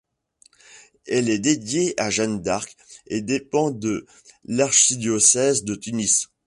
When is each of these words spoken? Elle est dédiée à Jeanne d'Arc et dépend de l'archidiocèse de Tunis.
Elle 1.05 1.29
est 1.29 1.37
dédiée 1.37 1.93
à 2.01 2.09
Jeanne 2.09 2.41
d'Arc 2.41 2.75
et 3.05 3.21
dépend 3.21 3.69
de 3.69 4.07
l'archidiocèse 4.45 5.63
de 5.63 5.75
Tunis. 5.75 6.29